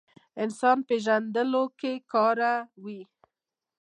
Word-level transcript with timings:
انسان 0.43 0.77
پېژندلو 0.87 1.63
کې 1.79 1.93
کاروي. 2.11 3.01